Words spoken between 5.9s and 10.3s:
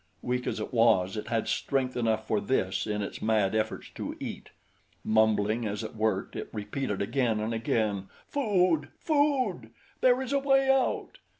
worked, it repeated again and again, "Food! Food! There